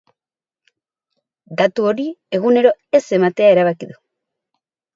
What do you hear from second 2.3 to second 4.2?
egunero ez ematea erabaki du.